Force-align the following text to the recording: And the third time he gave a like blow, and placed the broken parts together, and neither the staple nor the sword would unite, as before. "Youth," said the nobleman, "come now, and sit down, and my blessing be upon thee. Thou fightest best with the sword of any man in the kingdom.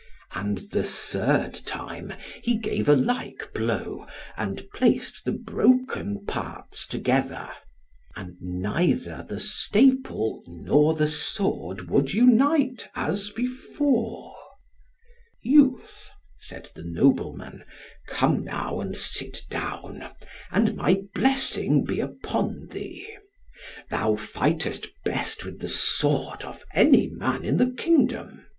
And 0.33 0.57
the 0.71 0.81
third 0.81 1.53
time 1.53 2.13
he 2.41 2.57
gave 2.57 2.89
a 2.89 2.95
like 2.95 3.51
blow, 3.53 4.07
and 4.35 4.67
placed 4.73 5.25
the 5.25 5.31
broken 5.31 6.25
parts 6.25 6.87
together, 6.87 7.47
and 8.15 8.35
neither 8.41 9.23
the 9.29 9.39
staple 9.39 10.41
nor 10.47 10.95
the 10.95 11.07
sword 11.07 11.87
would 11.87 12.15
unite, 12.15 12.89
as 12.95 13.29
before. 13.29 14.35
"Youth," 15.43 16.09
said 16.39 16.71
the 16.73 16.81
nobleman, 16.83 17.63
"come 18.07 18.43
now, 18.43 18.79
and 18.81 18.95
sit 18.95 19.43
down, 19.51 20.09
and 20.49 20.75
my 20.75 21.03
blessing 21.13 21.83
be 21.83 21.99
upon 21.99 22.69
thee. 22.71 23.07
Thou 23.91 24.15
fightest 24.15 24.87
best 25.05 25.45
with 25.45 25.59
the 25.59 25.69
sword 25.69 26.43
of 26.43 26.65
any 26.73 27.07
man 27.07 27.45
in 27.45 27.57
the 27.57 27.69
kingdom. 27.69 28.47